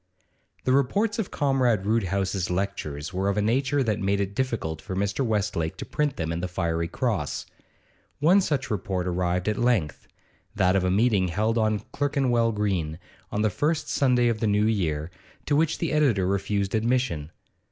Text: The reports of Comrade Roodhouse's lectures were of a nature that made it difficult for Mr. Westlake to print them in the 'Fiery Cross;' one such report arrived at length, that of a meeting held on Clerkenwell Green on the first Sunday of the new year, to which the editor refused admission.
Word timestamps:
The 0.63 0.71
reports 0.71 1.19
of 1.19 1.29
Comrade 1.29 1.85
Roodhouse's 1.85 2.49
lectures 2.49 3.13
were 3.13 3.29
of 3.29 3.37
a 3.37 3.41
nature 3.43 3.83
that 3.83 3.99
made 3.99 4.19
it 4.19 4.33
difficult 4.33 4.81
for 4.81 4.95
Mr. 4.95 5.23
Westlake 5.23 5.77
to 5.77 5.85
print 5.85 6.15
them 6.15 6.31
in 6.31 6.39
the 6.39 6.47
'Fiery 6.47 6.87
Cross;' 6.87 7.45
one 8.17 8.41
such 8.41 8.71
report 8.71 9.07
arrived 9.07 9.47
at 9.47 9.59
length, 9.59 10.07
that 10.55 10.75
of 10.75 10.83
a 10.83 10.89
meeting 10.89 11.27
held 11.27 11.55
on 11.55 11.81
Clerkenwell 11.91 12.51
Green 12.51 12.97
on 13.31 13.43
the 13.43 13.51
first 13.51 13.89
Sunday 13.89 14.27
of 14.27 14.39
the 14.39 14.47
new 14.47 14.65
year, 14.65 15.11
to 15.45 15.55
which 15.55 15.77
the 15.77 15.91
editor 15.91 16.25
refused 16.25 16.73
admission. 16.73 17.29